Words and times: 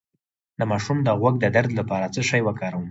د 0.59 0.61
ماشوم 0.71 0.97
د 1.03 1.09
غوږ 1.19 1.35
د 1.41 1.45
درد 1.55 1.71
لپاره 1.79 2.05
څه 2.13 2.21
شی 2.29 2.41
وکاروم؟ 2.43 2.79